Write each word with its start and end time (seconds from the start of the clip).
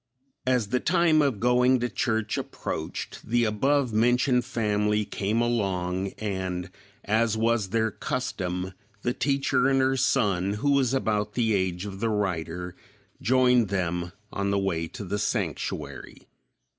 As 0.47 0.69
the 0.69 0.79
time 0.79 1.21
of 1.21 1.39
going 1.39 1.79
to 1.79 1.87
church 1.87 2.35
approached, 2.35 3.21
the 3.23 3.43
above 3.43 3.93
mentioned 3.93 4.45
family 4.45 5.05
came 5.05 5.41
along, 5.41 6.07
and, 6.13 6.71
as 7.05 7.37
was 7.37 7.69
their 7.69 7.91
custom, 7.91 8.73
the 9.03 9.13
teacher 9.13 9.67
and 9.69 9.79
her 9.79 9.95
son, 9.95 10.53
who 10.53 10.71
was 10.71 10.95
about 10.95 11.35
the 11.35 11.53
age 11.53 11.85
of 11.85 11.99
the 11.99 12.09
writer, 12.09 12.75
joined 13.21 13.67
them 13.69 14.11
on 14.33 14.49
the 14.49 14.57
way 14.57 14.87
to 14.87 15.03
the 15.05 15.19
sanctuary. 15.19 16.27